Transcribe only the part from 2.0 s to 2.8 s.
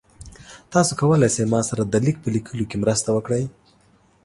لیک په لیکلو کې